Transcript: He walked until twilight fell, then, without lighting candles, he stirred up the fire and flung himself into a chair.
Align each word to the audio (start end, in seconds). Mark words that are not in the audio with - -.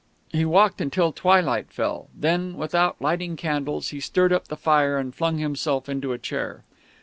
He 0.31 0.45
walked 0.45 0.81
until 0.81 1.11
twilight 1.11 1.71
fell, 1.71 2.07
then, 2.15 2.55
without 2.57 2.99
lighting 2.99 3.35
candles, 3.35 3.89
he 3.89 3.99
stirred 3.99 4.33
up 4.33 4.47
the 4.47 4.57
fire 4.57 4.97
and 4.97 5.13
flung 5.13 5.37
himself 5.37 5.87
into 5.87 6.11
a 6.11 6.17
chair. 6.17 6.63